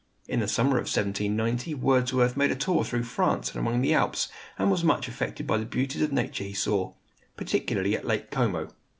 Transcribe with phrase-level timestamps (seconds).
[0.27, 4.29] In the summer of 1790 Wordsworth made a tour through France and among the Alps,
[4.57, 6.93] and was much affected by the beauties of nature he saw,
[7.37, 8.69] particularly at Lake Como.